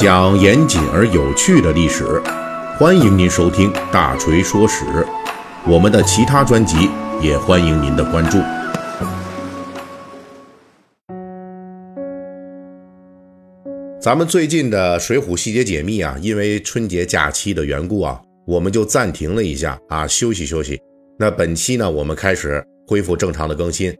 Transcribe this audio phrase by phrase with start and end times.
[0.00, 2.22] 讲严谨而有趣的历史，
[2.78, 4.82] 欢迎您收听《大锤说史》。
[5.68, 6.88] 我们的其他专辑
[7.20, 8.38] 也欢迎您的关注。
[14.00, 20.80] 咱们最近的《水浒细节解密》啊，因为春节假期的缘故啊，我们就暂停了一下啊，休息休息。
[21.18, 23.94] 那本期呢，我们开始恢复正常的更新。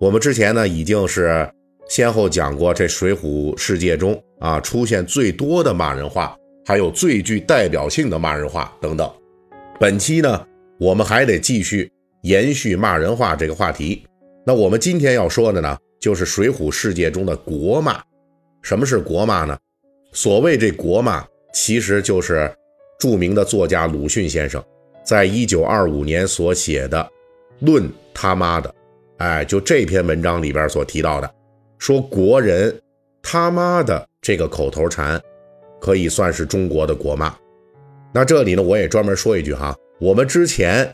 [0.00, 1.46] 我们之前呢，已经是
[1.86, 9.10] 先后讲过这水浒世界中啊出现最多的骂人话，还有最具代表性的骂人话等等。
[9.80, 10.46] 本期呢，
[10.78, 11.90] 我们还得继续
[12.22, 14.04] 延续骂人话这个话题。
[14.44, 18.02] 那我们今天要说的呢，就是水浒世界中的国骂。
[18.62, 19.56] 什么是国骂呢？
[20.12, 22.50] 所谓这国骂，其实就是
[22.98, 24.62] 著名的作家鲁迅先生
[25.04, 26.98] 在一九二五年所写的
[27.66, 28.68] 《论他妈的》，
[29.18, 31.30] 哎，就这篇文章里边所提到的，
[31.78, 32.74] 说国人
[33.22, 35.20] 他妈的这个口头禅，
[35.80, 37.34] 可以算是中国的国骂。
[38.12, 40.92] 那这里呢，我也专门说一句哈，我们之前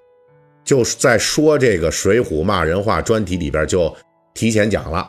[0.64, 3.94] 就是在说这个《水浒》骂人话专题里边就
[4.34, 5.08] 提前讲了，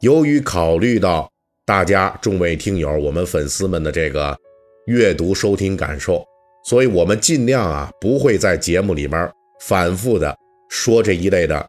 [0.00, 1.30] 由于考虑到。
[1.66, 4.36] 大家众位听友，我们粉丝们的这个
[4.84, 6.22] 阅读收听感受，
[6.62, 10.36] 所以我们尽量啊不会在节目里边反复的
[10.68, 11.66] 说这一类的，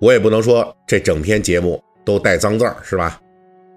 [0.00, 3.22] 我也不能说这整篇节目都带脏字儿，是吧？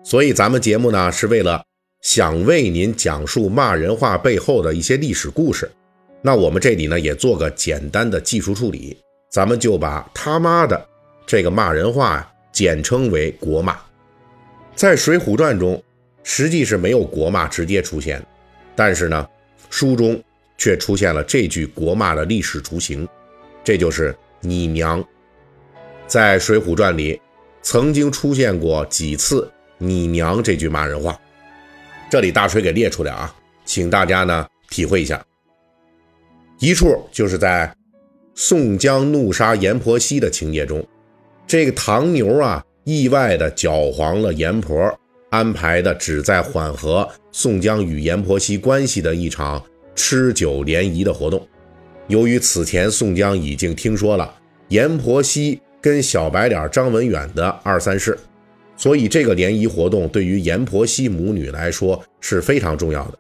[0.03, 1.63] 所以咱们节目呢是为了
[2.02, 5.71] 想为您讲述骂人话背后的一些历史故事，
[6.21, 8.97] 那我们这里呢也做个简单的技术处理，
[9.30, 10.88] 咱们就把他妈的
[11.25, 13.77] 这个骂人话简称为国骂。
[14.75, 15.81] 在《水浒传》中，
[16.23, 18.25] 实际是没有国骂直接出现，
[18.75, 19.27] 但是呢，
[19.69, 20.21] 书中
[20.58, 23.08] 却出现了这句国骂的历史雏形，
[23.63, 25.03] 这就是“你娘”。
[26.08, 27.21] 在《水浒传》里，
[27.61, 29.49] 曾经出现过几次
[29.81, 31.19] “你娘”这句骂人话，
[32.09, 35.21] 这里大锤给列出来啊，请大家呢体会一下。
[36.59, 37.75] 一处就是在
[38.35, 40.86] 宋江怒杀阎婆惜的情节中，
[41.47, 42.64] 这个唐牛啊。
[42.83, 44.99] 意外的搅黄了阎婆
[45.30, 51.47] 安排的旨在缓和宋江与阎婆惜关系的一场吃酒联谊的活动。
[52.08, 54.33] 由于此前宋江已经听说了
[54.70, 58.17] 阎婆惜跟小白脸张文远的二三事，
[58.81, 63.19] 所以这个联谊活动对于阎婆惜母女来说是非常重要的。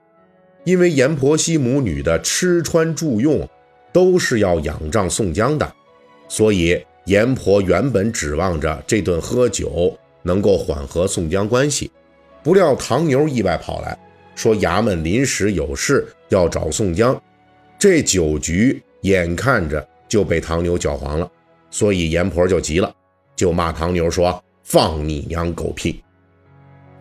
[0.65, 3.47] 因为阎婆惜母女的吃穿住用
[3.93, 5.73] 都是要仰仗宋江的，
[6.27, 6.83] 所以。
[7.05, 11.89] 阎婆原本指望着这顿喝酒能够缓和宋江关系，
[12.43, 13.97] 不料唐牛意外跑来
[14.35, 17.19] 说衙门临时有事要找宋江，
[17.79, 21.29] 这酒局眼看着就被唐牛搅黄了，
[21.71, 22.93] 所以阎婆就急了，
[23.35, 26.01] 就骂唐牛说：“放你娘狗屁！”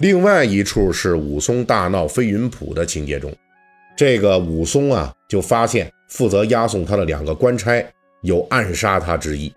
[0.01, 3.33] 另外一处是武松大闹飞云浦的情节中，
[3.97, 7.85] 这个武松啊就发现负责押送他的两个官差
[8.23, 9.53] 有暗杀他之意。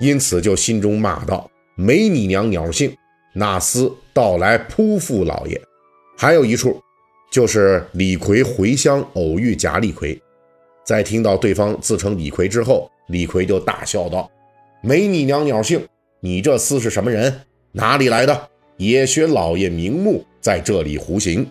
[0.00, 2.94] 因此就心中骂道：“没你娘鸟性！
[3.34, 5.60] 那厮到来扑附老爷。”
[6.18, 6.80] 还有一处，
[7.30, 10.18] 就是李逵回乡偶遇贾李逵，
[10.84, 14.30] 在听到对方自称李逵之后，李逵就大笑道
[14.82, 15.86] ：“没你娘鸟性！
[16.20, 17.42] 你这厮是什么人？
[17.72, 18.48] 哪里来的？
[18.76, 21.50] 也学老爷名目，在这里胡行。”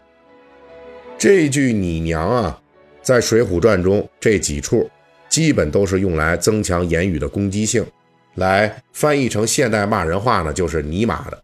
[1.17, 2.61] 这句“你娘”啊，
[3.01, 4.89] 在《水浒传》中这几处，
[5.29, 7.85] 基本都是用来增强言语的攻击性。
[8.35, 11.43] 来翻译成现代骂人话呢，就是你妈的。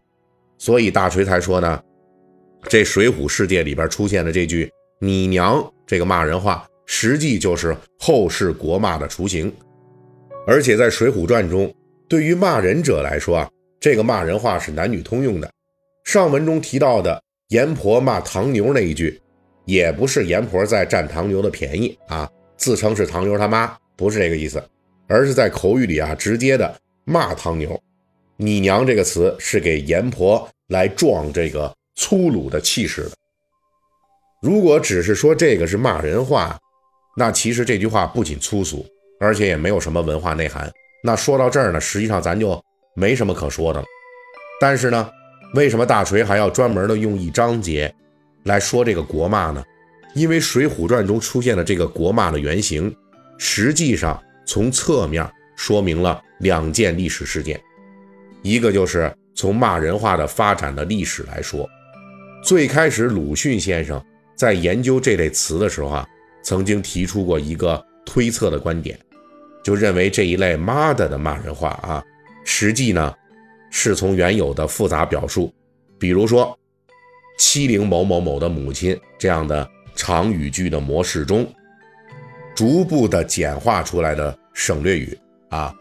[0.58, 1.82] 所以大锤才说呢，
[2.68, 9.52] 这水浒世界里边出现的这句“你娘”这个骂人话，实际就是后世国骂的雏形。
[10.46, 11.72] 而且在《水浒传》中，
[12.12, 13.50] 对于骂人者来说啊，
[13.80, 15.50] 这个骂人话是男女通用的。
[16.04, 17.18] 上文中提到的
[17.48, 19.18] 阎婆骂唐牛那一句，
[19.64, 24.62] 也不是阎婆在占唐牛的便宜啊，自称是唐牛他妈，不是这个意思，
[25.08, 26.78] 而是在口语里啊，直接的。
[27.06, 27.80] 骂唐牛，
[28.36, 33.12] 你娘这个词是给阎婆来壮这个粗鲁的气势的。
[34.42, 36.58] 如果只是说这个是骂人话，
[37.16, 38.84] 那其实这句话不仅粗俗，
[39.18, 40.70] 而且也没有什么文化内涵。
[41.02, 42.62] 那说到这儿呢，实际上咱就
[42.94, 43.86] 没什么可说的了。
[44.60, 45.10] 但是呢，
[45.54, 47.92] 为什么大锤还要专门的用一章节
[48.44, 49.62] 来说这个国骂呢？
[50.14, 52.94] 因为《水浒传》中出现的这个国骂的原型，
[53.38, 55.28] 实际上从侧面。
[55.54, 57.60] 说明了两件历史事件，
[58.40, 61.68] 一个就是从骂人话的发展的历史来说，
[62.42, 64.02] 最开始鲁迅先生
[64.34, 66.08] 在研究这类词的时候啊，
[66.42, 68.98] 曾经提出过一个推测的观点，
[69.62, 72.02] 就认为这一类“妈的”的骂人话啊，
[72.44, 73.14] 实际呢
[73.70, 75.52] 是从原有的复杂表述，
[75.98, 76.58] 比如说
[77.38, 81.46] 欺凌某某某的母亲这样的长语句的模式中，
[82.54, 85.16] 逐步的简化出来的省略语
[85.48, 85.74] 啊。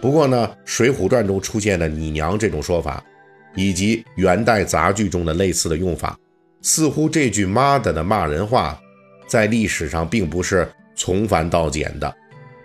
[0.00, 3.04] 不过呢，《水浒传》中出现的“你娘”这种说法，
[3.54, 6.18] 以及元代杂剧中的类似的用法，
[6.62, 8.80] 似乎这句“妈的”的骂人话，
[9.28, 12.14] 在历史上并不是从繁到简的，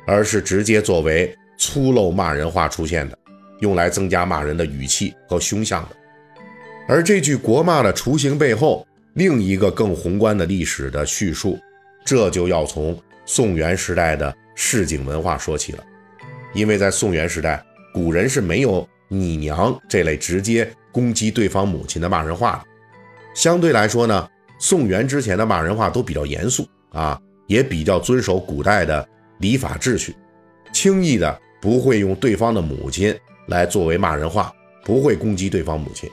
[0.06, 3.18] 而是直接作为粗陋骂人话出现的，
[3.60, 5.96] 用来增加骂人的语气和凶相的。
[6.88, 11.58] 而这句国骂的雏形背后，另一个更宏观的历史的叙述，
[12.06, 15.84] 这就要从宋元时代的市井文化说起了。
[16.54, 17.64] 因为在宋元时代，
[17.94, 22.66] 古人是没有“你娘”这类直接攻击对方母亲的骂人话的。
[23.34, 24.30] 相对来说呢，
[24.60, 29.06] 宋元之前的骂人话都比较严肃啊，也比较遵守古代的
[29.40, 30.16] 礼法秩序，
[30.74, 33.16] 轻易的不会用对方的母亲
[33.48, 34.54] 来作为骂人话，
[34.84, 36.10] 不会攻击对方母亲。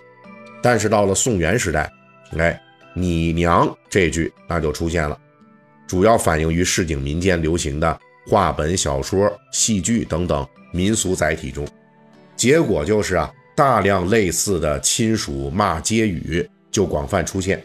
[0.63, 1.91] 但是到了宋元时代，
[2.39, 2.61] 哎
[2.95, 5.19] ，“你娘”这句那就出现了，
[5.87, 8.01] 主要反映于市井民间流行的。
[8.29, 11.67] 话本、小说、戏剧等等民俗载体中，
[12.37, 17.61] 结果就是啊，大量类似的亲属骂街语就广泛出现。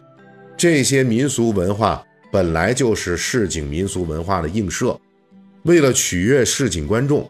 [0.57, 4.99] 这些民俗文化本来就是市井民俗文化的映射，
[5.63, 7.29] 为了取悦市井观众，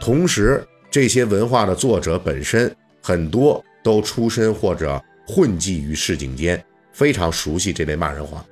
[0.00, 8.44] 同时这些文化的作者本身很多都出身或者混迹于市井间，非常熟悉这类骂人话。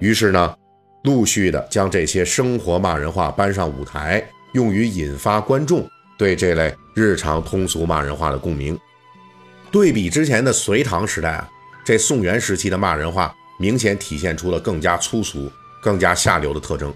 [0.00, 0.56] 于是呢。
[1.04, 5.84] 陆续的将这些生活骂人话搬上舞台，用于引发观众
[6.16, 8.78] 对这类日常通俗骂人话的共鸣。
[9.72, 11.50] 对比之前的隋唐时代啊，
[11.84, 15.50] 这宋元时期的骂人话明显体现出了更加粗俗、
[15.82, 16.94] 更加下流的特征。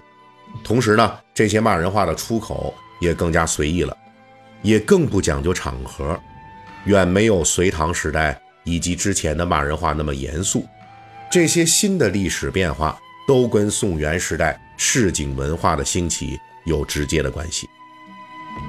[0.63, 3.95] 同时呢，这些骂人话的出口也更加随意了，
[4.61, 6.19] 也更不讲究场合，
[6.85, 10.65] 远没有隋唐时代以及之前的骂人话那么严肃。
[11.29, 12.97] 这些新的历史变化。
[13.27, 17.67] 都跟宋元时代市井文化的兴起有直接的关系。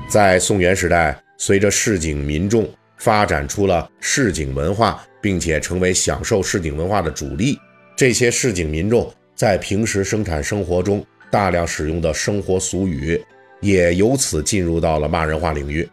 [0.08, 7.56] 在宋元时代，随着市井民众发展出了市井文化，并且成为享受市井文化的主力，
[7.96, 13.22] 这些市井民众在平时生产生活中大量使用的生活俗语，
[13.60, 15.88] 也由此进入到了骂人话领域，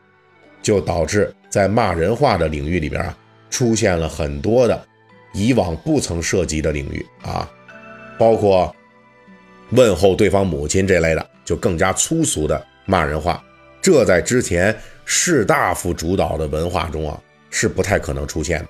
[0.61, 3.17] 就导致在骂人话的领域里边啊，
[3.49, 4.85] 出现了很多的
[5.33, 7.49] 以往不曾涉及的领域啊。
[8.17, 8.73] 包括
[9.71, 13.43] 问候对方母亲这类的，就更加粗俗的骂人话，
[13.81, 18.67] 这在之前士大夫主导的文化中啊是不太可能出现的。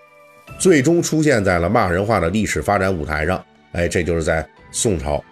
[0.57, 5.23] 最终出现在了骂人话的历史发展舞台上，哎，这就是在宋朝。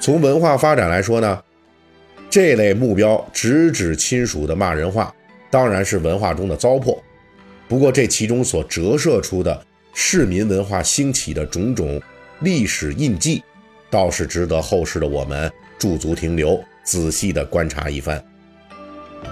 [0.00, 1.42] 从文化发展来说呢，
[2.28, 5.14] 这类目标直指亲属的骂人话，
[5.50, 6.98] 当然是文化中的糟粕。
[7.68, 9.64] 不过这其中所折射出的
[9.94, 12.00] 市民文化兴起的种种。
[12.40, 13.42] 历史印记，
[13.88, 18.22] 倒是值得后世的我们驻足停留，仔细的观察一番。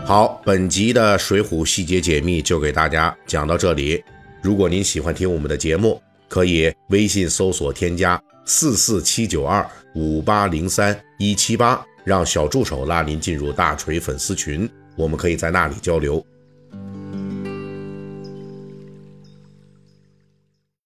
[0.04, 4.02] 好，本集的《水浒细节解密》就给大家讲到这里。
[4.40, 16.24] 如果您喜欢听我们的节目，可以微信搜索添加四四七九二五八零三一七八，让小助手拉您进入大锤粉丝群，我们可以在那里交流。